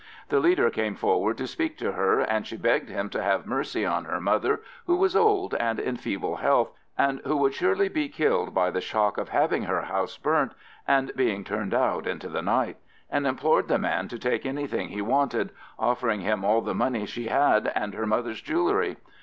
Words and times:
The 0.29 0.39
leader 0.39 0.71
came 0.71 0.95
forward 0.95 1.37
to 1.37 1.45
speak 1.45 1.77
to 1.77 1.91
her, 1.91 2.21
and 2.21 2.47
she 2.47 2.57
begged 2.57 2.89
him 2.89 3.07
to 3.11 3.21
have 3.21 3.45
mercy 3.45 3.85
on 3.85 4.05
her 4.05 4.19
mother, 4.19 4.61
who 4.87 4.95
was 4.95 5.15
old 5.15 5.53
and 5.53 5.79
in 5.79 5.95
feeble 5.95 6.37
health, 6.37 6.71
and 6.97 7.19
who 7.23 7.37
would 7.37 7.53
surely 7.53 7.87
be 7.87 8.09
killed 8.09 8.51
by 8.51 8.71
the 8.71 8.81
shock 8.81 9.19
of 9.19 9.29
having 9.29 9.61
her 9.65 9.83
house 9.83 10.17
burnt 10.17 10.53
and 10.87 11.11
being 11.15 11.43
turned 11.43 11.75
out 11.75 12.07
into 12.07 12.29
the 12.29 12.41
night; 12.41 12.77
and 13.11 13.27
implored 13.27 13.67
the 13.67 13.77
man 13.77 14.07
to 14.07 14.17
take 14.17 14.43
anything 14.43 14.87
he 14.89 15.03
wanted, 15.03 15.51
offering 15.77 16.21
him 16.21 16.43
all 16.43 16.61
the 16.61 16.73
money 16.73 17.05
she 17.05 17.27
had 17.27 17.71
and 17.75 17.93
her 17.93 18.07
mother's 18.07 18.41
jewellery. 18.41 18.97